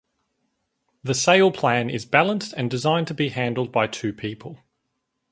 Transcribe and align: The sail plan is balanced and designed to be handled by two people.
The 1.03 1.13
sail 1.13 1.51
plan 1.51 1.87
is 1.91 2.05
balanced 2.07 2.53
and 2.57 2.71
designed 2.71 3.05
to 3.09 3.13
be 3.13 3.29
handled 3.29 3.71
by 3.71 3.85
two 3.85 4.11
people. 4.13 4.57